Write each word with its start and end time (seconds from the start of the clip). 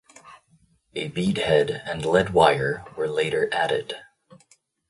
A 0.95 1.09
bead 1.09 1.37
head 1.37 1.69
and 1.85 2.03
lead 2.03 2.31
wire 2.31 2.83
were 2.97 3.07
later 3.07 3.47
added. 3.53 3.97